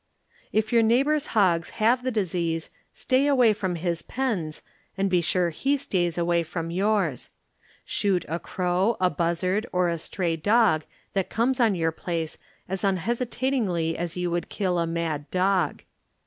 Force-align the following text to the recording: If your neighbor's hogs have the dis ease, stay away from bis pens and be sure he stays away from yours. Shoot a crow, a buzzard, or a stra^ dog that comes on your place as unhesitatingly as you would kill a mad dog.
If 0.51 0.73
your 0.73 0.81
neighbor's 0.81 1.27
hogs 1.37 1.69
have 1.77 2.03
the 2.03 2.09
dis 2.09 2.33
ease, 2.33 2.71
stay 2.91 3.27
away 3.27 3.53
from 3.53 3.75
bis 3.75 4.01
pens 4.01 4.63
and 4.97 5.11
be 5.11 5.21
sure 5.21 5.51
he 5.51 5.77
stays 5.77 6.17
away 6.17 6.41
from 6.41 6.71
yours. 6.71 7.29
Shoot 7.85 8.25
a 8.27 8.39
crow, 8.39 8.97
a 8.99 9.11
buzzard, 9.11 9.67
or 9.71 9.89
a 9.91 9.97
stra^ 10.01 10.41
dog 10.41 10.85
that 11.13 11.29
comes 11.29 11.59
on 11.59 11.75
your 11.75 11.91
place 11.91 12.39
as 12.67 12.83
unhesitatingly 12.83 13.95
as 13.95 14.17
you 14.17 14.31
would 14.31 14.49
kill 14.49 14.79
a 14.79 14.87
mad 14.87 15.29
dog. 15.29 15.83